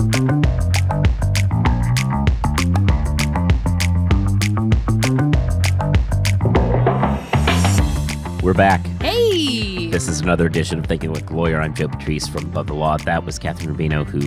[0.00, 0.06] We're
[8.54, 8.80] back.
[9.02, 9.88] Hey!
[9.90, 11.60] This is another edition of Thinking Like a Lawyer.
[11.60, 12.96] I'm Joe Patrice from Above the Law.
[12.96, 14.20] That was Kathryn Rubino, who,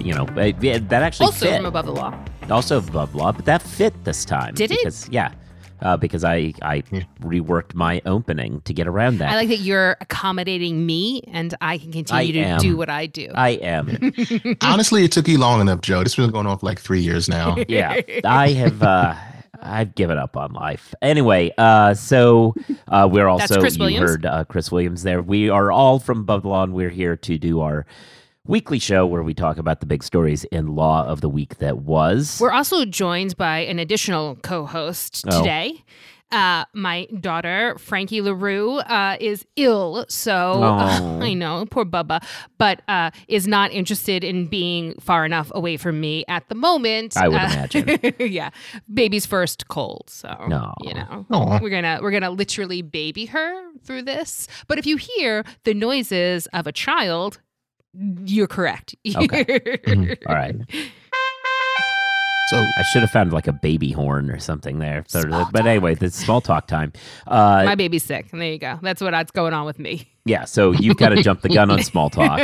[0.00, 0.50] you know, eh,
[0.88, 1.56] that actually also fit.
[1.58, 2.12] from above the law.
[2.50, 4.54] also above the law, but that fit this time.
[4.54, 4.78] Did it?
[4.78, 5.30] Because, yeah.
[5.82, 6.82] Uh, because I, I
[7.22, 9.30] reworked my opening to get around that.
[9.30, 12.60] I like that you're accommodating me and I can continue I to am.
[12.60, 13.28] do what I do.
[13.34, 14.12] I am.
[14.62, 16.02] Honestly, it took you long enough, Joe.
[16.02, 17.56] This has been going on for like three years now.
[17.68, 19.14] yeah i have uh
[19.62, 22.54] i've given up on life anyway uh so
[22.88, 24.10] uh we're also Chris you Williams.
[24.10, 27.16] heard uh, chris williams there we are all from above the law and we're here
[27.16, 27.86] to do our
[28.46, 31.78] weekly show where we talk about the big stories in law of the week that
[31.78, 35.38] was We're also joined by an additional co-host Oh.
[35.38, 35.84] today.
[36.32, 41.18] Uh, my daughter Frankie Larue uh, is ill, so Oh.
[41.22, 42.22] I know, poor Bubba,
[42.56, 47.16] but uh, is not interested in being far enough away from me at the moment.
[47.16, 48.14] I would Uh, imagine.
[48.20, 48.50] yeah,
[48.92, 50.72] baby's first cold, so No.
[50.82, 51.58] you know Aw.
[51.60, 54.46] we're gonna we're gonna literally baby her through this.
[54.68, 57.40] But if you hear the noises of a child,
[57.94, 58.94] you're correct.
[59.16, 59.44] Okay.
[59.44, 60.16] Mhm.
[60.28, 60.54] all right
[62.50, 65.66] So i should have found like a baby horn or something there So- Small but
[65.66, 66.92] anyway this small talk time
[67.28, 68.78] uh My baby's sick, and there you go.
[68.82, 70.08] That's what's going on with me.
[70.24, 72.40] yeah so you've got to jump the gun on small talk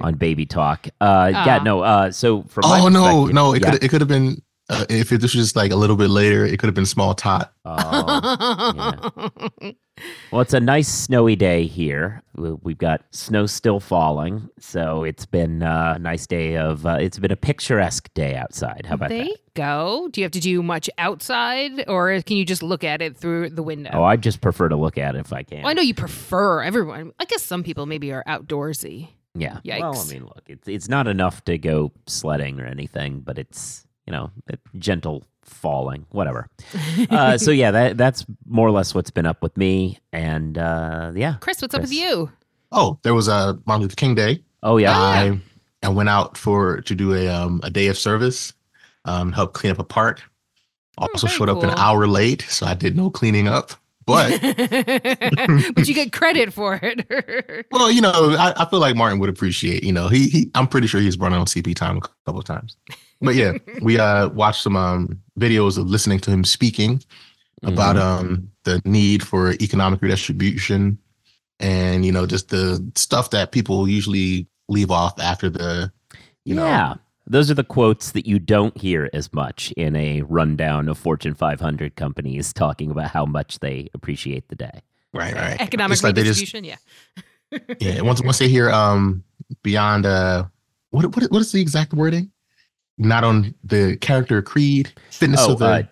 [0.00, 3.70] on baby talk uh yeah no uh so from oh no, no, it yeah.
[3.72, 6.10] could it could have been uh, if it, this was just like a little bit
[6.10, 7.52] later, it could have been small tot.
[7.64, 9.30] Oh,
[10.30, 12.22] well, it's a nice snowy day here.
[12.36, 16.84] We- We've got snow still falling, so it's been uh, a nice day of.
[16.86, 18.86] Uh, it's been a picturesque day outside.
[18.86, 19.28] How about there that?
[19.28, 20.08] you go.
[20.12, 23.50] Do you have to do much outside, or can you just look at it through
[23.50, 23.90] the window?
[23.92, 25.62] Oh, I just prefer to look at it if I can.
[25.62, 27.12] Well, I know you prefer everyone.
[27.18, 29.08] I guess some people maybe are outdoorsy.
[29.34, 29.58] Yeah.
[29.64, 33.86] Well, I mean, look, it's it's not enough to go sledding or anything, but it's
[34.10, 34.30] you know
[34.76, 36.48] gentle falling, whatever.
[37.10, 41.12] uh, so yeah, that that's more or less what's been up with me, and uh,
[41.14, 41.34] yeah.
[41.40, 42.30] Chris, what's up with you?
[42.72, 44.42] Oh, there was a Martin Luther King Day.
[44.64, 44.90] Oh yeah.
[44.90, 45.34] yeah.
[45.82, 48.52] I I went out for to do a um a day of service,
[49.04, 50.22] um help clean up a park.
[50.98, 53.72] Also Oh, very showed up an hour late, so I did no cleaning up.
[54.06, 54.40] But
[55.74, 57.66] but you get credit for it.
[57.70, 59.84] well, you know, I, I feel like Martin would appreciate.
[59.84, 62.44] You know, he he I'm pretty sure he's run on CP time a couple of
[62.44, 62.76] times.
[63.20, 67.02] But yeah, we uh watched some um videos of listening to him speaking
[67.62, 68.00] about Mhm.
[68.02, 70.98] um the need for economic redistribution
[71.58, 75.92] and you know just the stuff that people usually leave off after the
[76.44, 76.94] you know yeah.
[77.26, 81.34] Those are the quotes that you don't hear as much in a rundown of Fortune
[81.34, 84.80] 500 companies talking about how much they appreciate the day.
[85.12, 86.78] right right Economic It's like they just- redistribution,
[87.52, 87.58] yeah.
[87.80, 89.22] yeah once once they hear um
[89.62, 90.44] beyond uh
[90.90, 92.30] what what what is the exact wording
[93.00, 95.82] not on the character creed fitness Oh, of the uh,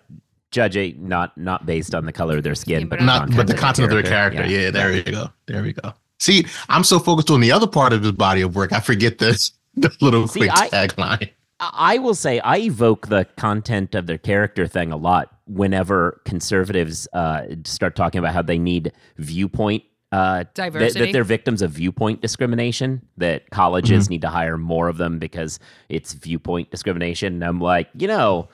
[0.51, 3.35] judge a not not based on the color of their skin, Skin, but but not
[3.35, 4.45] but the content of their character.
[4.45, 5.27] yeah, there we go.
[5.47, 5.93] There we go.
[6.19, 9.19] See i'm so focused on the other part of his body of work i forget
[9.19, 11.29] this the little See, quick I- tagline.
[11.61, 17.05] I will say I evoke the content of their character thing a lot whenever conservatives
[17.11, 19.83] uh, start talking about how they need viewpoint.
[20.11, 21.05] Uh, that- Diversity.
[21.05, 25.59] That, they're victims of viewpoint discrimination, that colleges need to hire more of them because
[25.87, 27.33] it's viewpoint discrimination.
[27.35, 28.49] And I'm like, you know,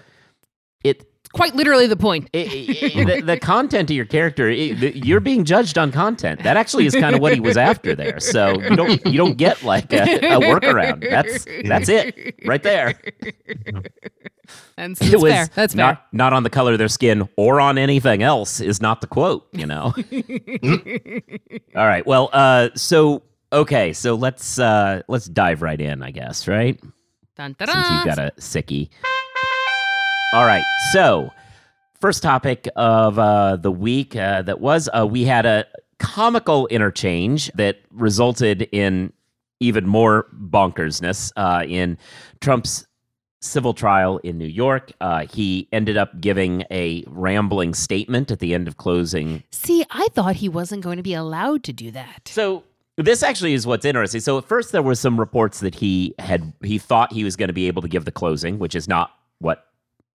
[0.83, 2.29] it, Quite literally the point.
[2.33, 6.41] it, it- the, the content of your character, it, the, you're being judged on content.
[6.43, 8.19] That actually is kind of what he was after there.
[8.19, 11.07] So you don't you don't get like a, a workaround.
[11.09, 12.93] That's that's it right there.
[14.77, 15.47] That's, it was fair.
[15.55, 15.85] That's fair.
[15.85, 19.07] not not on the color of their skin or on anything else is not the
[19.07, 19.93] quote you know
[21.75, 26.47] all right well uh so okay so let's uh let's dive right in i guess
[26.47, 26.79] right
[27.35, 28.89] Dun, since you've got a sickie
[30.35, 31.31] all right so
[32.01, 35.65] first topic of uh the week uh, that was uh we had a
[35.97, 39.13] comical interchange that resulted in
[39.61, 41.97] even more bonkersness uh in
[42.41, 42.85] trump's
[43.39, 44.91] civil trial in New York.
[44.99, 49.43] Uh, he ended up giving a rambling statement at the end of closing.
[49.51, 52.23] See, I thought he wasn't going to be allowed to do that.
[52.25, 52.63] So
[52.97, 54.19] this actually is what's interesting.
[54.19, 57.49] So at first there were some reports that he had he thought he was going
[57.49, 59.67] to be able to give the closing, which is not what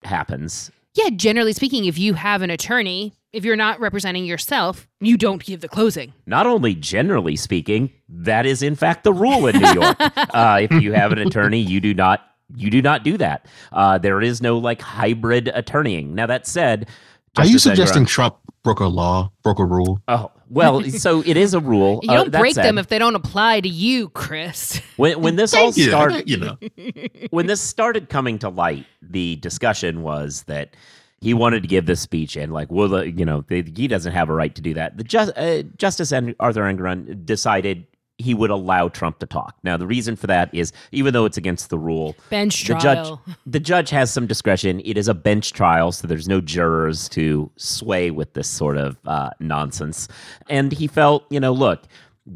[0.07, 0.71] happens.
[0.95, 5.45] Yeah, generally speaking, if you have an attorney, if you're not representing yourself, you don't
[5.45, 6.15] give the closing.
[6.27, 9.97] Not only generally speaking, that is in fact the rule in New York.
[10.01, 12.23] uh, if you have an attorney, you do not
[12.55, 13.47] you do not do that.
[13.73, 16.15] Uh, there is no like hybrid attorneying.
[16.15, 16.89] Now that said,
[17.37, 21.23] are you Justice Engoron- suggesting trump broke a law broke a rule Oh, Well, so
[21.27, 22.01] it is a rule.
[22.05, 24.81] You Uh, don't that break them if they don't apply to you, Chris.
[24.97, 25.89] when when this all Thank you.
[25.89, 26.29] started.
[26.31, 26.57] You know,
[27.31, 30.77] when this started coming to light, the discussion was that
[31.21, 34.13] he wanted to give this speech, and like, well, the, you know, the, he doesn't
[34.13, 34.97] have a right to do that.
[34.99, 37.87] The ju- uh, Justice En- Arthur Engoron decided
[38.19, 39.57] he would allow Trump to talk.
[39.63, 43.23] Now, the reason for that is, even though it's against the rule, Bench the trial.
[43.27, 44.81] judge the judge has some discretion.
[44.85, 48.97] It is a bench trial, so there's no jurors to sway with this sort of
[49.07, 50.09] uh, nonsense.
[50.49, 51.85] And he felt, you know, look,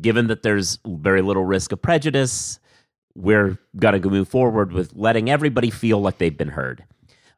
[0.00, 2.60] given that there's very little risk of prejudice,
[3.14, 6.84] we're going to move forward with letting everybody feel like they've been heard.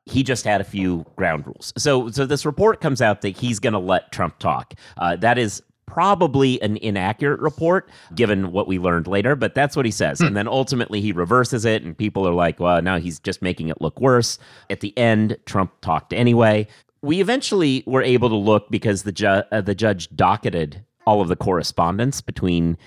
[0.04, 1.72] He just had a few ground rules.
[1.78, 4.74] So, so this report comes out that he's going to let Trump talk.
[4.96, 5.62] Uh, that is
[5.92, 10.22] probably an inaccurate report given what we learned later, but that's what he says.
[10.22, 13.68] And then ultimately he reverses it, and people are like, well, now he's just making
[13.68, 14.38] it look worse.
[14.70, 16.66] At the end, Trump talked anyway.
[17.02, 21.28] We eventually were able to look because the, ju- uh, the judge docketed all of
[21.28, 22.78] the correspondence between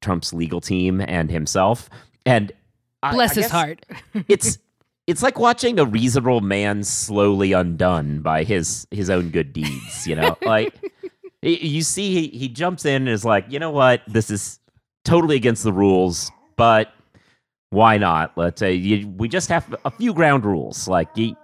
[0.00, 1.88] Trump's legal team and himself.
[2.26, 2.50] And
[3.02, 3.86] I- Bless I his heart.
[4.28, 4.58] it's
[5.06, 10.14] it's like watching a reasonable man slowly undone by his his own good deeds you
[10.14, 11.08] know like y-
[11.42, 14.02] you see he, he jumps in and is like you know what?
[14.06, 14.58] This is
[15.04, 16.92] totally against the rules but
[17.70, 18.36] why not?
[18.36, 21.36] Let's say you, we just have a few ground rules like you,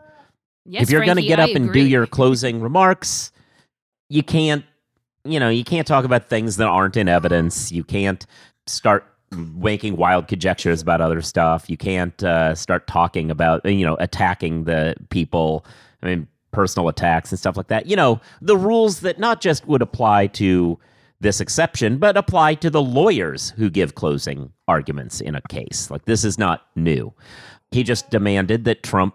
[0.65, 3.31] Yes, if you're going to get I up and do your closing remarks
[4.09, 4.65] you can't
[5.25, 7.73] you know you can't talk about things that aren't in evidence.
[7.73, 8.25] You can't
[8.67, 11.69] start making wild conjectures about other stuff.
[11.69, 15.67] You can't uh, start talking about you know attacking the people.
[16.03, 19.67] I mean personal attacks and stuff like that you know the rules that not just
[19.67, 20.79] would apply to
[21.21, 26.05] this exception but apply to the lawyers who give closing arguments in a case like
[26.07, 27.13] this is not new
[27.71, 29.15] he just demanded that trump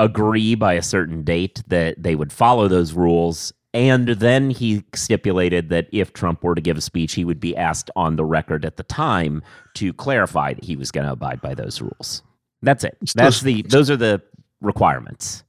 [0.00, 3.52] agree by a certain date that they would follow those rules.
[3.72, 7.56] And then he stipulated that if Trump were to give a speech, he would be
[7.56, 9.42] asked on the record at the time
[9.74, 12.22] to clarify that he was going to abide by those rules.
[12.62, 12.98] That's it.
[13.14, 14.20] That's the those are the
[14.60, 15.44] requirements.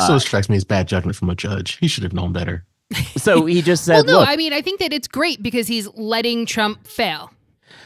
[0.00, 1.76] Still strikes me as bad judgment from a judge.
[1.78, 2.64] He should have known better.
[3.16, 5.66] So he just Well, said, no, "Look." I mean, I think that it's great because
[5.66, 7.32] he's letting Trump fail.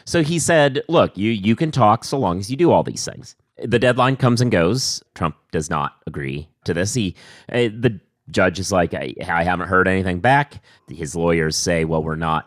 [0.04, 3.04] So he said, "Look, you you can talk so long as you do all these
[3.04, 5.02] things." The deadline comes and goes.
[5.14, 6.94] Trump does not agree to this.
[6.94, 7.14] He
[7.50, 7.98] uh, the
[8.30, 12.46] judge is like, I, "I haven't heard anything back." His lawyers say, "Well, we're not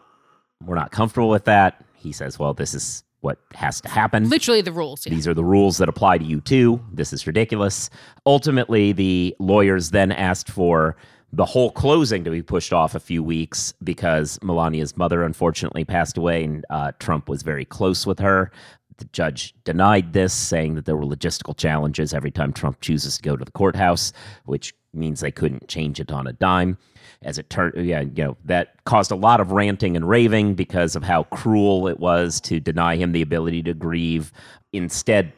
[0.64, 4.62] we're not comfortable with that." He says, "Well, this is what has to happen." Literally
[4.62, 5.06] the rules.
[5.06, 5.14] Yeah.
[5.14, 6.80] These are the rules that apply to you too.
[6.94, 7.90] This is ridiculous.
[8.26, 10.96] Ultimately, the lawyers then asked for
[11.34, 16.16] the whole closing to be pushed off a few weeks because Melania's mother unfortunately passed
[16.16, 18.52] away and uh, Trump was very close with her.
[18.98, 23.24] The judge denied this, saying that there were logistical challenges every time Trump chooses to
[23.24, 24.14] go to the courthouse,
[24.46, 26.78] which means they couldn't change it on a dime.
[27.22, 30.96] As it turned, yeah, you know, that caused a lot of ranting and raving because
[30.96, 34.34] of how cruel it was to deny him the ability to grieve.
[34.74, 35.32] Instead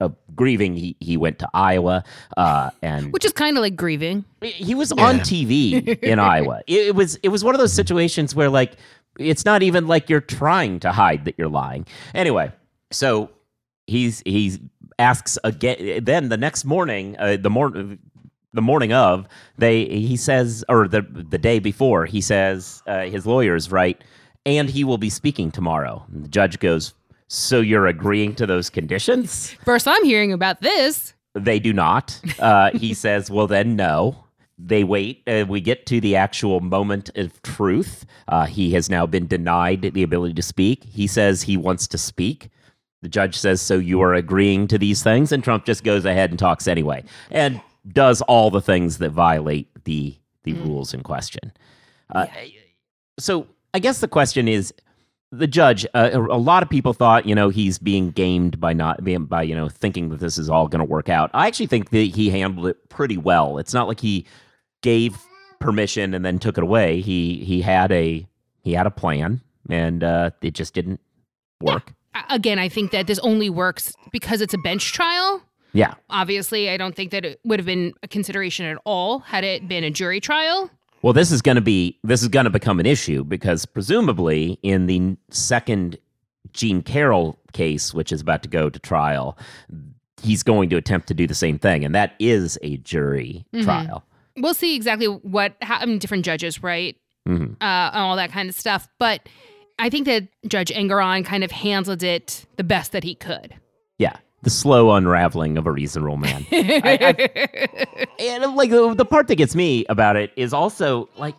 [0.00, 2.04] of grieving, he, he went to Iowa
[2.36, 4.24] uh, and Which is kind of like grieving.
[4.42, 6.60] he was on TV in Iowa.
[6.66, 8.72] It, it was it was one of those situations where like
[9.18, 11.86] it's not even like you're trying to hide that you're lying.
[12.14, 12.52] Anyway,
[12.90, 13.30] so
[13.86, 14.58] he's he
[14.98, 16.04] asks again.
[16.04, 17.98] Then the next morning, uh, the morning.
[18.52, 23.26] The morning of, they he says, or the the day before, he says uh, his
[23.26, 24.02] lawyers write,
[24.44, 26.04] and he will be speaking tomorrow.
[26.12, 26.94] And the judge goes,
[27.28, 31.14] "So you're agreeing to those conditions?" First, I'm hearing about this.
[31.34, 32.20] They do not.
[32.38, 34.24] Uh, he says, well, then no.
[34.58, 35.22] They wait.
[35.26, 38.04] Uh, we get to the actual moment of truth.
[38.28, 40.84] Uh, he has now been denied the ability to speak.
[40.84, 42.50] He says he wants to speak.
[43.00, 45.32] The judge says, so you are agreeing to these things?
[45.32, 47.60] And Trump just goes ahead and talks anyway and
[47.92, 51.52] does all the things that violate the, the rules in question.
[52.14, 52.26] Uh,
[53.18, 54.72] So I guess the question is
[55.32, 59.04] the judge uh, a lot of people thought you know he's being gamed by not
[59.04, 61.30] being by you know thinking that this is all going to work out.
[61.34, 63.58] I actually think that he handled it pretty well.
[63.58, 64.26] It's not like he
[64.82, 65.16] gave
[65.60, 67.00] permission and then took it away.
[67.00, 68.26] He he had a
[68.62, 70.98] he had a plan and uh it just didn't
[71.60, 71.92] work.
[72.14, 75.42] A- Again, I think that this only works because it's a bench trial.
[75.72, 79.44] Yeah Obviously, I don't think that it would have been a consideration at all had
[79.44, 80.70] it been a jury trial.
[81.02, 84.58] well this is going to be this is going to become an issue because presumably
[84.62, 85.98] in the second
[86.52, 89.36] jean carroll case which is about to go to trial
[90.22, 93.64] he's going to attempt to do the same thing and that is a jury Mhm.
[93.64, 94.04] trial
[94.36, 96.96] We'll see exactly what how, I mean, different judges, right?
[97.28, 97.52] Mhm.
[97.60, 98.88] uh, and all that kind of stuff.
[98.98, 99.28] But
[99.78, 103.54] I think that Judge Engoron kind of handled it the best that he could.
[103.98, 106.46] Yeah, the slow unraveling of a reasonable man.
[106.50, 111.34] I- and like the, the part that gets me about it is also like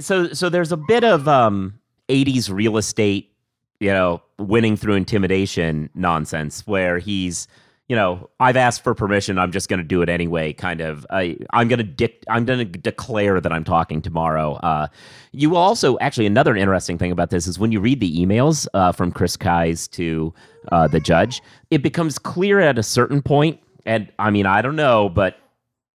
[0.00, 3.32] so so there's a bit of um 80s real estate,
[3.80, 7.46] you know, winning through intimidation nonsense where he's
[7.88, 9.38] you know, I've asked for permission.
[9.38, 10.54] I'm just going to do it anyway.
[10.54, 11.06] Kind of.
[11.10, 14.54] I, I'm going to dic- I'm going to declare that I'm talking tomorrow.
[14.54, 14.86] Uh,
[15.32, 18.92] you also actually another interesting thing about this is when you read the emails uh,
[18.92, 20.32] from Chris Kise to
[20.72, 23.60] uh, the judge, it becomes clear at a certain point.
[23.84, 25.36] And I mean, I don't know, but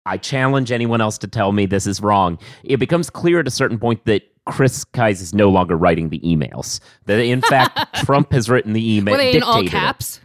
[0.05, 2.37] I challenge anyone else to tell me this is wrong.
[2.65, 6.19] It becomes clear at a certain point that Chris Kise is no longer writing the
[6.19, 6.81] emails.
[7.05, 9.13] That in fact Trump has written the email.
[9.13, 10.19] Were they in all dictated it.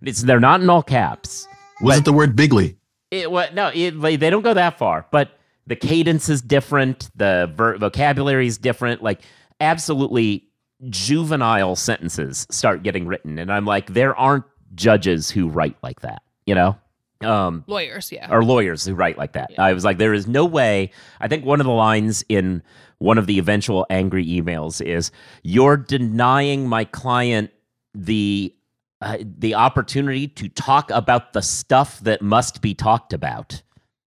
[0.00, 0.10] Caps?
[0.10, 1.46] It's they're not in all caps.
[1.80, 2.76] Was it the word bigly?
[3.10, 5.30] It what no, it, like, they don't go that far, but
[5.66, 9.02] the cadence is different, the ver- vocabulary is different.
[9.02, 9.22] Like
[9.60, 10.48] absolutely
[10.88, 16.22] juvenile sentences start getting written, and I'm like, there aren't judges who write like that,
[16.46, 16.76] you know.
[17.22, 18.28] Um, Lawyers, yeah.
[18.30, 19.50] or lawyers who write like that.
[19.58, 20.90] I was like, there is no way.
[21.20, 22.62] I think one of the lines in
[22.96, 25.10] one of the eventual angry emails is,
[25.42, 27.50] "You're denying my client
[27.94, 28.54] the
[29.00, 33.62] uh, the opportunity to talk about the stuff that must be talked about."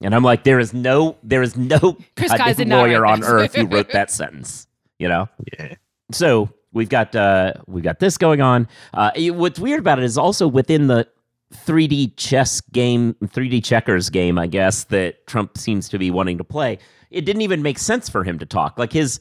[0.01, 1.79] And I'm like, there is no, there is no
[2.17, 4.67] Chris goddamn Kise did lawyer on earth who wrote that sentence.
[4.99, 5.75] You know Yeah.
[6.13, 10.05] so we've got uh we've got this going on uh it- what's weird about it
[10.05, 11.07] is also within the
[11.53, 16.45] 3d chess game 3d checkers game i guess that trump seems to be wanting to
[16.45, 16.79] play
[17.11, 19.19] it didn't even make sense for him to talk like his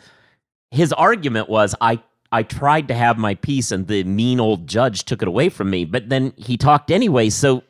[0.71, 1.99] his argument was i
[2.33, 5.69] i tried to have my piece and the mean old judge took it away from
[5.69, 7.63] me but then he talked anyway so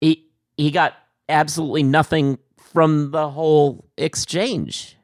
[0.00, 0.24] he
[0.56, 0.94] he got
[1.28, 4.96] absolutely nothing from the whole exchange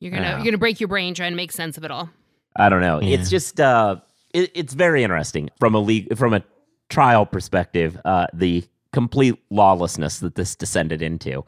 [0.00, 0.36] You're gonna Yeah.
[0.36, 2.10] you're gonna break your brain trying to make sense of it all.
[2.56, 2.98] I don't know.
[3.02, 3.96] It's just uh,
[4.34, 6.42] it, it's very interesting from a league from a
[6.90, 7.98] trial perspective.
[8.04, 11.44] Uh, the complete lawlessness that this descended into,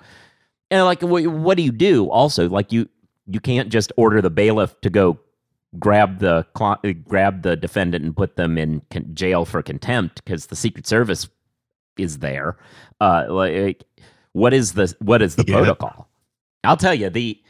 [0.71, 2.09] and like, what, what do you do?
[2.11, 2.89] Also, like you
[3.27, 5.19] you can't just order the bailiff to go
[5.79, 6.47] grab the
[7.09, 11.29] grab the defendant and put them in con- jail for contempt because the Secret Service
[11.99, 12.57] is there.
[13.01, 13.85] Uh, like,
[14.33, 15.57] what is the what is the Yeah.
[15.57, 16.09] protocol?
[16.65, 17.41] I'll tell you the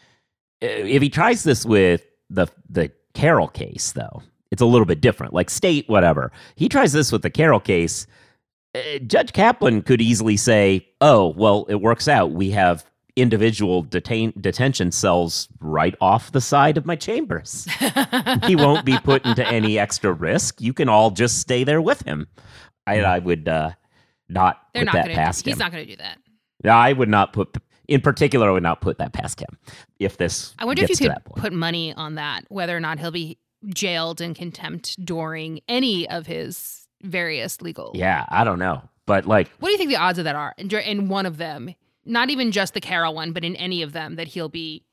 [0.60, 5.32] if he tries this with the the Carroll case, though, it's a little bit different.
[5.32, 6.32] Like state, whatever.
[6.56, 8.06] He tries this with the Carroll case.
[8.74, 12.32] uh, Judge Kaplan could easily say, "Oh, well, it works out.
[12.32, 12.84] We have
[13.16, 17.66] individual detain detention cells right off the side of my chambers.
[18.44, 20.60] he won't be put into any extra risk.
[20.60, 22.26] You can all just stay there with him."
[22.86, 23.70] I, I would uh,
[24.28, 25.14] not They're put not that gonna.
[25.14, 25.54] past Do, him.
[25.54, 26.18] he's not gonna do that.
[26.70, 27.56] I would not put,
[27.88, 29.58] in particular, I would not put that past him
[29.98, 30.54] if this.
[30.58, 34.20] I wonder if you could put money on that, whether or not he'll be jailed
[34.20, 37.92] in contempt during any of his various legal.
[37.94, 40.54] Yeah, I don't know, but like, What do you think the odds of that are?
[40.66, 41.74] Dur- in one of them,
[42.04, 44.84] not even just the Carroll one, but in any of them, that he'll be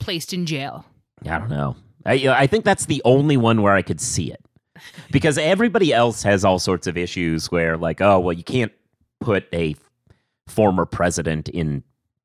[0.00, 0.84] placed in jail.
[1.24, 1.76] I don't know.
[2.06, 4.44] I, you know, I think that's the only one where I could see it,
[5.10, 8.72] because everybody else has all sorts of issues where, like, oh, well, you can't
[9.20, 9.74] put a
[10.46, 11.82] former president in,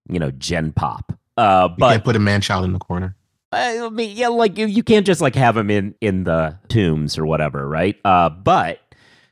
[0.09, 1.17] you know, Gen Pop.
[1.35, 3.15] Uh, You can't put a man child in the corner.
[3.51, 7.17] I mean, yeah, like you, you can't just like have him in in the tombs
[7.19, 7.95] or whatever, right?
[8.03, 8.79] Uh, but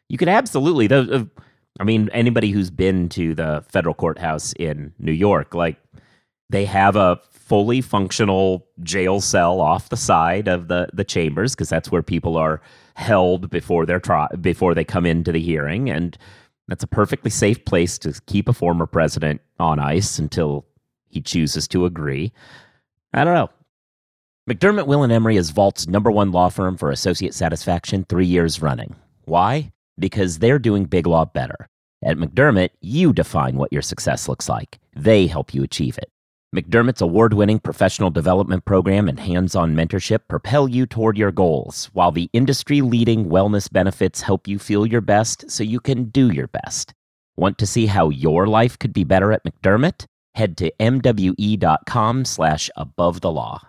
[0.10, 0.86] you could absolutely.
[0.88, 1.24] Those, uh,
[1.80, 5.78] I mean, anybody who's been to the federal courthouse in New York, like
[6.50, 11.70] they have a fully functional jail cell off the side of the the chambers because
[11.70, 12.62] that's where people are
[12.96, 16.18] held before their trial before they come into the hearing, and
[16.68, 20.66] that's a perfectly safe place to keep a former president on ice until
[21.10, 22.32] he chooses to agree.
[23.14, 23.50] I don't know.
[24.50, 28.62] McDermott, Will and Emery is Vault's number one law firm for associate satisfaction three years
[28.62, 28.96] running.
[29.26, 29.72] Why?
[30.00, 31.68] Because they're doing big law better.
[32.04, 34.80] At McDermott, you define what your success looks like.
[34.96, 36.10] They help you achieve it.
[36.56, 41.90] McDermott's award winning professional development program and hands on mentorship propel you toward your goals,
[41.94, 46.30] while the industry leading wellness benefits help you feel your best so you can do
[46.30, 46.94] your best.
[47.38, 50.06] Want to see how your life could be better at McDermott?
[50.36, 53.62] Head to mwe.com slash above the law.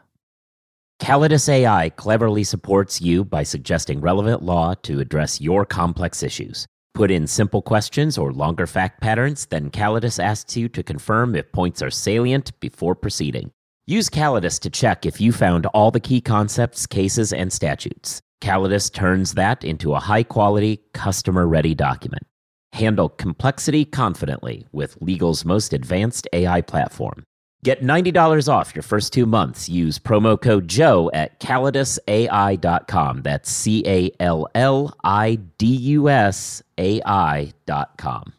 [1.02, 6.64] Callidus AI cleverly supports you by suggesting relevant law to address your complex issues.
[6.94, 11.50] Put in simple questions or longer fact patterns, then Callidus asks you to confirm if
[11.50, 13.50] points are salient before proceeding.
[13.88, 18.21] Use Callidus to check if you found all the key concepts, cases, and statutes.
[18.40, 22.28] Callidus turns that into a high quality, customer ready document.
[22.75, 27.25] Handle complexity confidently with legal's most advanced AI platform.
[27.64, 29.69] Get $90 off your first two months.
[29.69, 33.23] Use promo code Joe at callidusai.com.
[33.23, 38.33] That's C A L L I D U S A I.com.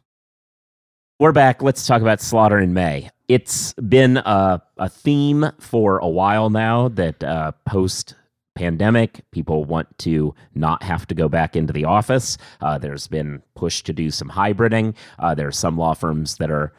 [1.20, 1.62] We're back.
[1.62, 3.10] Let's talk about Slaughter and May.
[3.30, 8.16] it's been a, a theme for a while now that uh, post
[8.56, 13.42] pandemic people want to not have to go back into the office uh, there's been
[13.56, 16.72] push to do some hybriding uh, there are some law firms that are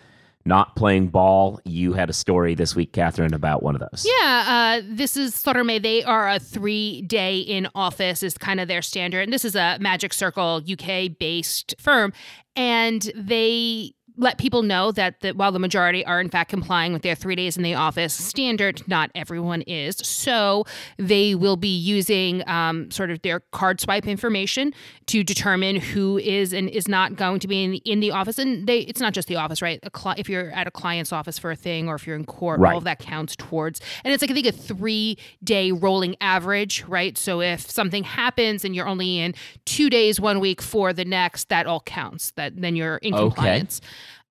[0.45, 4.45] not playing ball you had a story this week kathryn about one of those Yeah,
[4.47, 5.79] uh, this is May.
[5.79, 9.23] They are a three day in office, is kind of their standard.
[9.23, 12.13] And this is a Magic Circle UK based firm.
[12.57, 17.03] And they let people know that the, while the majority are in fact complying with
[17.03, 19.97] their three days in the office standard, not everyone is.
[19.97, 20.65] So
[20.99, 24.73] they will be using um, sort of their card swipe information
[25.07, 28.39] to determine who is and is not going to be in the, in the office.
[28.39, 29.81] And they, it's not just the office, right?
[29.83, 32.25] A cli- if you're at a client's office for a thing, or if you're in
[32.25, 32.73] court, Right.
[32.73, 33.81] all of that counts towards.
[34.05, 37.19] And it's like I think a three day rolling average, right?
[37.19, 41.49] So if something happens and you're only in two days one week for the next,
[41.49, 42.31] that all counts.
[42.37, 43.65] That then you're in Okay.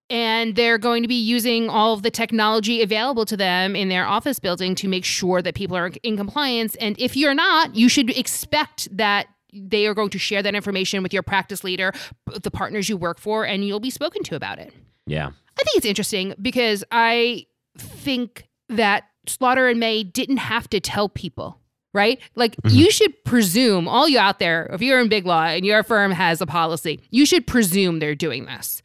[0.09, 4.05] And they're going to be using all of the technology available to them in their
[4.05, 6.75] office building to make sure that people are in compliance.
[6.75, 11.01] And if you're not, you should expect that they are going to share that information
[11.03, 11.93] with your practice leader,
[12.41, 14.73] the partners you work for, and you'll be spoken to about it.
[15.07, 15.27] yeah
[15.59, 17.45] I think it's interesting because I
[17.77, 21.59] think that Slaughter and May didn't have to tell people,
[21.93, 22.19] right?
[22.35, 22.73] Like Mhm.
[22.75, 26.11] you should presume, all you out there, if you're in big law and your firm
[26.11, 28.81] has a policy, you should presume they're doing this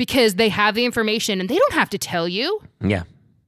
[0.00, 2.58] because they have the information and they don't have to tell you.
[2.80, 3.02] yeah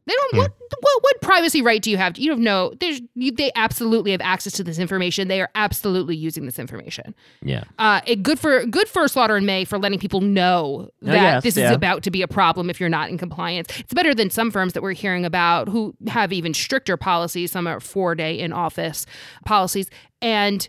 [0.05, 0.37] They don't.
[0.37, 2.19] What, what what privacy right do you have?
[2.19, 2.75] You don't know.
[2.79, 5.29] There's you, they absolutely have access to this information.
[5.29, 7.15] They are absolutely using this information.
[7.41, 11.15] yeah Uh, it good for good for Slaughter and May for letting people know that
[11.15, 11.71] yes, this yeah.
[11.71, 13.69] is about to be a problem if you're not in compliance.
[13.79, 17.51] It's better than some firms that we're hearing about who have even stricter policies.
[17.51, 19.07] Some are four day in office
[19.47, 19.89] policies,
[20.21, 20.69] and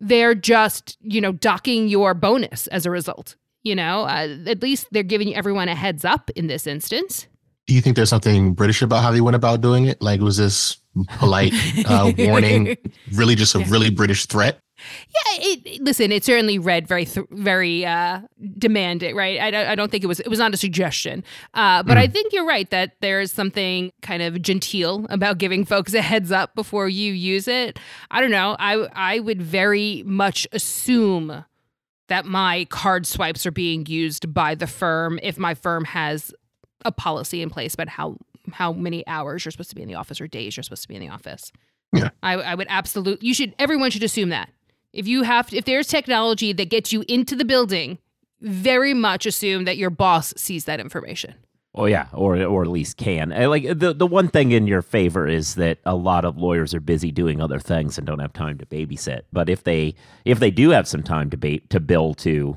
[0.00, 3.36] they're just you know docking your bonus as a result.
[3.62, 7.26] You know, uh, at least they're giving everyone a heads up in this instance.
[7.66, 10.00] Do you think there's something British about how they went about doing it?
[10.02, 10.78] Like, was this
[11.18, 11.52] polite
[11.86, 12.76] uh, warning
[13.12, 13.66] really just a Yeah.
[13.68, 14.58] really British threat?
[15.08, 18.22] Yeah, it, listen, it certainly read very, th- very uh,
[18.56, 19.38] demanding, right?
[19.38, 22.06] I, don't- I don't think it was, it was not a suggestion, uh, but I
[22.06, 26.54] think you're right that there's something kind of genteel about giving folks a heads up
[26.54, 27.78] before you use it.
[28.10, 28.56] I don't know.
[28.58, 31.44] I, I would very much assume
[32.10, 36.34] that my card swipes are being used by the firm if my firm has
[36.84, 38.16] a policy in place about how
[38.52, 40.88] how many hours you're supposed to be in the office or days you're supposed to
[40.88, 41.52] be in the office.
[41.94, 42.10] Yeah.
[42.22, 44.50] I, I would absolutely you should everyone should assume that.
[44.92, 47.98] If you have if there's technology that gets you into the building,
[48.40, 51.34] very much assume that your boss sees that information.
[51.72, 53.32] Oh yeah, or or at least can.
[53.32, 56.74] Uh, Like the the one thing in your favor is that a lot of lawyers
[56.74, 59.22] are busy doing other things and don't have time to babysit.
[59.32, 62.56] But if they if they do have some time to ba- to bill to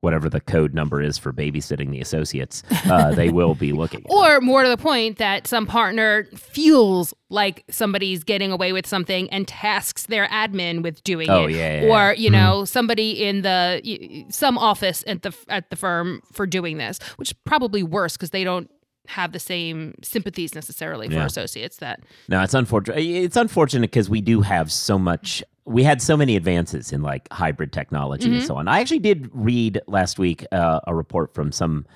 [0.00, 4.00] whatever the code number is for babysitting the associates, uh, they will be looking.
[4.00, 4.06] at.
[4.10, 9.28] Or more to the point that some partner feels like somebody's getting away with something
[9.30, 11.56] and tasks their admin with doing Oh, it.
[11.56, 16.22] yeah, yeah, or you know somebody in the some office at the at the firm
[16.32, 18.70] for doing this, which is probably worse because they don't
[19.08, 21.24] have the same sympathies necessarily for Yeah.
[21.26, 22.98] associates that No, it's unfortunate.
[22.98, 25.42] It's unfortunate because we do have so much.
[25.68, 28.68] We had so many advances in like hybrid technology and so on.
[28.68, 31.86] I actually did read last week uh, a report from some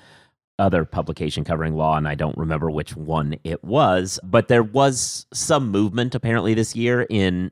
[0.59, 5.25] other publication covering law, and I don't remember which one it was, but there was
[5.33, 7.51] some movement apparently this year in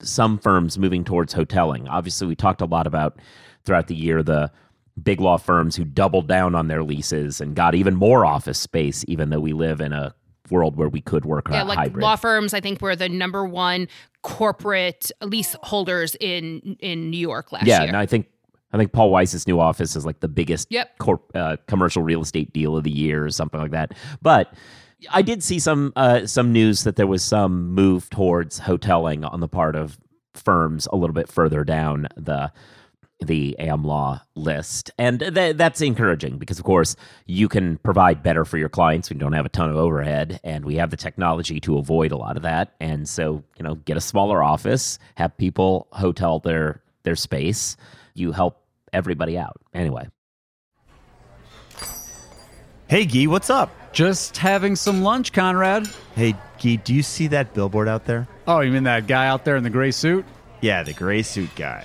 [0.00, 1.86] some firms moving towards hoteling.
[1.88, 3.18] Obviously, we talked a lot about
[3.64, 4.50] throughout the year the
[5.02, 9.04] big law firms who doubled down on their leases and got even more office space,
[9.08, 10.14] even though we live in a
[10.50, 12.02] world where we could work yeah like hybrid.
[12.02, 13.88] law firms I think were the number one
[14.22, 17.82] corporate leaseholders in in New York last yeah, year.
[17.84, 18.26] Yeah, and I think
[18.72, 20.98] I think Paul Weiss's new office is like the biggest Yep.
[20.98, 23.94] corp, uh, commercial real estate deal of the year or something like that.
[24.20, 24.52] But
[25.10, 29.40] I did see some uh, some news that there was some move towards hoteling on
[29.40, 29.98] the part of
[30.34, 32.52] firms a little bit further down the
[33.20, 36.94] the AmLaw list, and th- that's encouraging because, of course,
[37.26, 39.10] you can provide better for your clients.
[39.10, 42.16] We don't have a ton of overhead, and we have the technology to avoid a
[42.16, 42.74] lot of that.
[42.80, 47.76] And so, you know, get a smaller office, have people hotel their their space.
[48.14, 49.60] You help everybody out.
[49.74, 50.08] Anyway,
[52.88, 53.70] Hey, Gee, what's up?
[53.92, 55.86] Just having some lunch, Conrad.
[56.14, 58.26] Hey, Gee, do you see that billboard out there?
[58.46, 60.24] Oh, you mean that guy out there in the gray suit?
[60.62, 61.84] Yeah, the gray suit guy.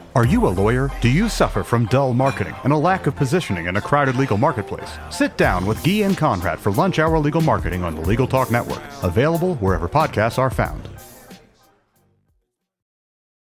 [0.13, 0.91] Are you a lawyer?
[0.99, 4.37] Do you suffer from dull marketing and a lack of positioning in a crowded legal
[4.37, 4.97] marketplace?
[5.09, 8.51] Sit down with Guy and Conrad for Lunch Hour Legal Marketing on the Legal Talk
[8.51, 10.89] Network, available wherever podcasts are found.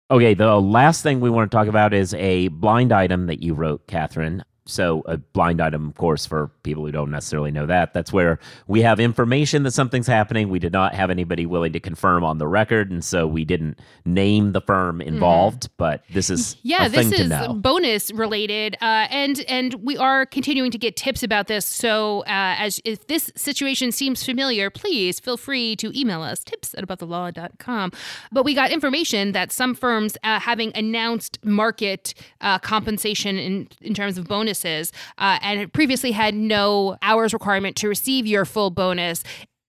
[0.09, 3.53] Okay, the last thing we want to talk about is a blind item that you
[3.53, 4.41] wrote, Kathryn.
[4.65, 8.39] So, a blind item, of course, for people who don't necessarily know that, that's where
[8.67, 10.49] we have information that something's happening.
[10.49, 13.79] We did not have anybody willing to confirm on the record, and so we didn't
[14.05, 15.69] name the firm involved.
[15.77, 20.77] But this is yeah this is bonus related uh, and and we are continuing to
[20.77, 25.75] get tips about this so uh, as if this situation seems familiar please feel free
[25.75, 27.91] to email us tips at abovethelaw.com
[28.31, 33.93] but we got information that some firms uh, having announced market uh, compensation in in
[33.93, 39.23] terms of bonuses uh, and previously had no hours requirement to receive your full bonus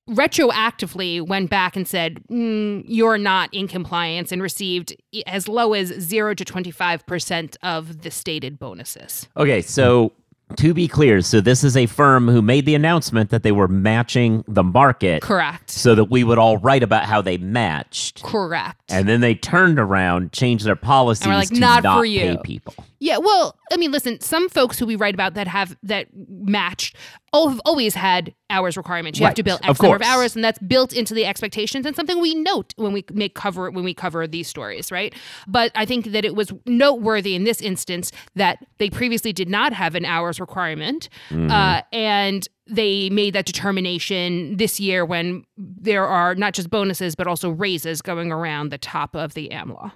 [0.09, 4.95] retroactively went back and said mm, you're not in compliance and received
[5.27, 9.27] as low as 0 to 25% of the stated bonuses.
[9.37, 10.13] Okay, so
[10.55, 13.67] to be clear, so this is a firm who made the announcement that they were
[13.67, 15.71] matching the market Correct.
[15.71, 18.23] so that we would all write about how they matched.
[18.23, 18.81] Correct.
[18.89, 22.39] And then they turned around, changed their policies like, to "Not not for pay you."
[22.39, 22.75] people.
[22.99, 26.97] Yeah, well, I mean, listen, some folks who we write about that have that matched
[27.33, 29.19] all have always had hours requirements.
[29.19, 31.27] You have to Right, bill of X number of hours, and that's built into the
[31.27, 35.15] expectations and something we note when we make cover when we cover these stories, right?
[35.47, 39.73] But I think that it was noteworthy in this instance that they previously did not
[39.75, 41.51] have an hours requirement, Mm-hmm.
[41.51, 47.27] uh, and they made that determination this year when there are not just bonuses but
[47.27, 49.93] also raises going around the top of the AMLA.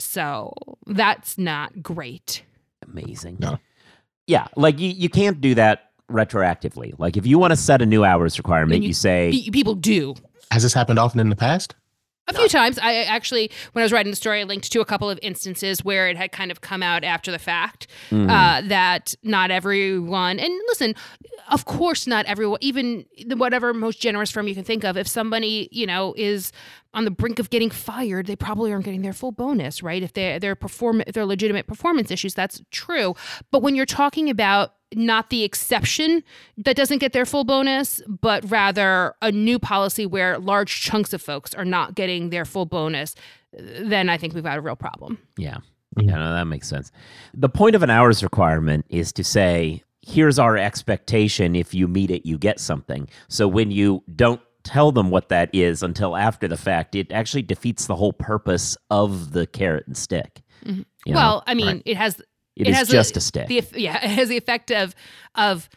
[0.00, 0.52] So
[0.86, 2.42] that's not great.
[2.82, 3.36] Amazing.
[3.40, 3.58] No.
[4.26, 6.92] Yeah, like you, you can't do that retroactively.
[6.98, 9.74] Like if you want to set a new hours requirement, you, you- say, Pe- people
[9.74, 10.14] do.
[10.50, 11.74] Has this happened often in the past?
[12.28, 14.84] A few times, I actually, when I was writing the story, I linked to a
[14.84, 18.30] couple of instances where it had kind of come out after the fact Mm-hmm.
[18.30, 20.94] uh, that not everyone, and listen,
[21.50, 25.08] of course, not everyone, even the whatever most generous firm you can think of, if
[25.08, 26.52] somebody, you know, is
[26.94, 30.02] on the brink of getting fired, they probably aren't getting their full bonus, right?
[30.02, 33.14] If they're, they're, perform- if they're legitimate performance issues, that's true.
[33.50, 36.22] But when you're talking about not the exception
[36.56, 41.22] that doesn't get their full bonus, but rather a new policy where large chunks of
[41.22, 43.14] folks are not getting their full bonus,
[43.52, 45.18] then I think we've got a real problem.
[45.36, 45.58] yeah,
[45.98, 46.92] yeah, no, that makes sense.
[47.34, 51.56] The point of an hours requirement is to say, here's our expectation.
[51.56, 53.08] If you meet it, you get something.
[53.28, 57.42] So when you don't tell them what that is until after the fact, it actually
[57.42, 60.42] defeats the whole purpose of the carrot and stick.
[60.64, 60.74] You know?
[60.74, 61.14] Mm-hmm.
[61.14, 61.82] well, I mean, right.
[61.84, 62.20] it has
[62.60, 63.48] it is has just a stick.
[63.48, 64.94] The, yeah, it has the effect of
[65.34, 65.68] of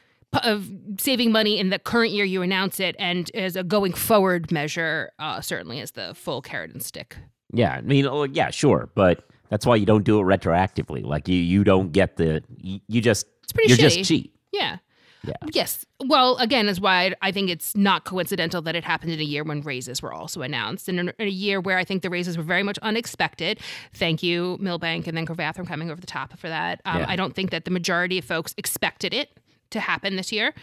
[0.44, 0.68] of
[1.00, 5.12] saving money in the current year you announce it, and as a going forward measure,
[5.20, 7.18] uh, certainly as the full carrot and stick.
[7.54, 11.04] Yeah, I mean, oh, yeah, sure, but that's why you don't do it retroactively.
[11.04, 13.98] Like you, you don't get the, you, you just, It's pretty you're shitty.
[13.98, 14.36] just cheap.
[14.52, 14.78] Yeah.
[15.26, 15.34] Yeah.
[15.54, 15.86] Yes.
[16.06, 19.44] Well, again, is why I- think it's not coincidental that it happened in a year
[19.44, 22.44] when raises were also announced, and in a, year where I think the raises were
[22.44, 23.60] very much unexpected.
[23.94, 26.82] Thank you, Milbank, and then Cravath for coming over the top for that.
[26.86, 27.06] Um, Yeah.
[27.10, 29.30] I don't think that the majority of folks expected it
[29.72, 30.54] to happen this year.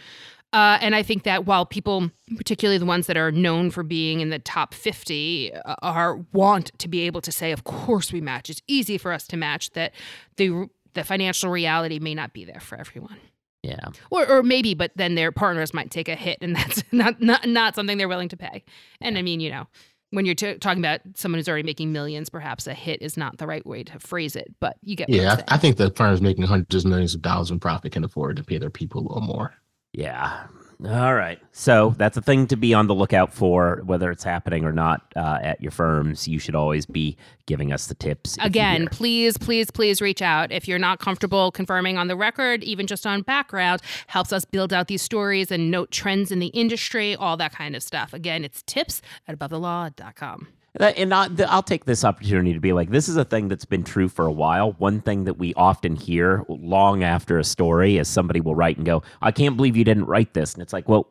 [0.53, 4.19] Uh, and I think that while people, particularly the ones that are known for being
[4.19, 8.19] in the top 50, uh, are want to be able to say, "Of course we
[8.21, 8.49] match.
[8.49, 9.93] It's easy for us to match." That
[10.35, 13.17] the the financial reality may not be there for everyone
[13.63, 13.89] Yeah.
[14.09, 17.47] or or maybe, but then their partners might take a hit, and that's not not
[17.47, 18.63] not something they're willing to pay.
[18.99, 19.67] And I mean, you know,
[20.09, 23.37] when you're t- talking about someone who's already making millions, perhaps a hit is not
[23.37, 24.53] the right way to phrase it.
[24.59, 25.41] But you get Yeah.
[25.47, 28.35] I, I think the firms making hundreds of millions of dollars in profit can afford
[28.37, 29.53] to pay their people a little more.
[29.93, 30.47] Yeah.
[30.83, 31.39] All right.
[31.51, 35.01] So that's a thing to be on the lookout for, whether it's happening or not
[35.15, 36.27] uh, at your firms.
[36.27, 38.35] You should always be giving us the tips.
[38.41, 40.51] Again, please, please, please reach out.
[40.51, 44.73] If you're not comfortable confirming on the record, even just on background, helps us build
[44.73, 48.11] out these stories and note trends in the industry, all that kind of stuff.
[48.13, 50.47] Again, it's tips at abovethelaw.com.
[50.75, 53.65] That- And I, I'll take this opportunity to be like, this is a thing that's
[53.65, 54.73] been true for a while.
[54.73, 58.85] One thing that we often hear long after a story is somebody will write and
[58.85, 60.53] go, I can't believe you didn't write this.
[60.53, 61.07] And it's like, well,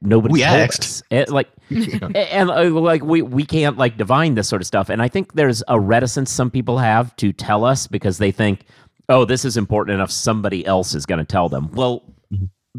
[0.00, 1.02] nobody We asked.
[1.10, 4.88] It, like, and, and, uh, like we, we can't like divine this sort of stuff.
[4.88, 8.64] And I think there's a reticence some people have to tell us because they think,
[9.08, 10.10] oh, this is important enough.
[10.12, 11.70] Somebody else is going to tell them.
[11.72, 12.04] Well,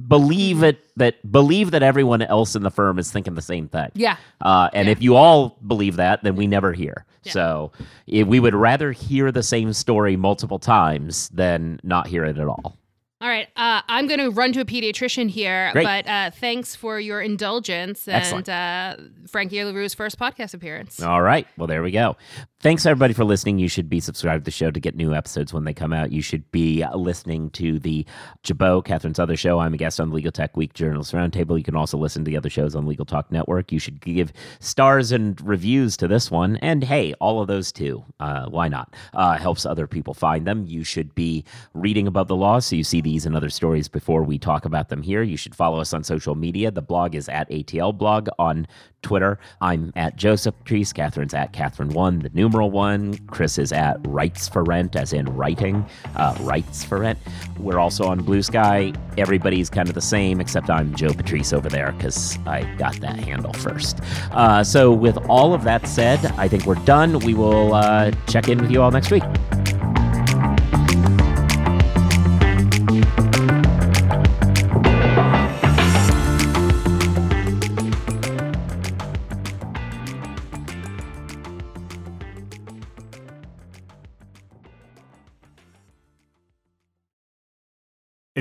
[0.07, 3.89] believe it that believe that everyone else in the firm is thinking the same thing.
[3.93, 4.17] Yeah.
[4.39, 7.05] Uh, and if you all believe that, then we never hear.
[7.23, 7.71] So
[8.07, 12.47] if we would rather hear the same story multiple times than not hear it at
[12.47, 12.77] all.
[13.21, 15.83] All right, uh, I'm going to run to a pediatrician here, Great.
[15.83, 18.49] but uh, thanks for your indulgence Excellent.
[18.49, 20.99] and uh, Frankie LaRue's first podcast appearance.
[20.99, 21.45] All right.
[21.55, 22.17] Well, there we go.
[22.61, 23.57] Thanks everybody for listening.
[23.57, 26.11] You should be subscribed to the show to get new episodes when they come out.
[26.11, 28.05] You should be listening to the
[28.43, 29.57] Jabot, Kathryn's other show.
[29.57, 31.57] I'm a guest on the Legal Tech Week Journalist Roundtable.
[31.57, 33.71] You can also listen to the other shows on Legal Talk Network.
[33.71, 36.57] You should give stars and reviews to this one.
[36.57, 38.05] And hey, all of those too.
[38.19, 38.93] Uh, why not?
[39.15, 40.67] Uh, helps other people find them.
[40.67, 41.43] You should be
[41.73, 44.89] reading about the law so you see these and other stories before we talk about
[44.89, 45.23] them here.
[45.23, 46.69] You should follow us on social media.
[46.69, 48.67] The blog is at ATL Blog on
[49.01, 49.39] Twitter.
[49.61, 50.93] I'm at Joseph Patrice.
[50.93, 53.17] Kathryn's at Kathryn1, the numeral one.
[53.27, 55.85] Chris is at Writes for Rent, as in writing,
[56.17, 57.17] uh, Writes for Rent.
[57.57, 58.91] We're also on Blue Sky.
[59.17, 63.17] Everybody's kind of the same, except I'm Joe Patrice over there because I got that
[63.17, 64.01] handle first.
[64.33, 67.19] Uh, so, with all of that said, I think we're done.
[67.19, 69.23] We will uh, check in with you all next week.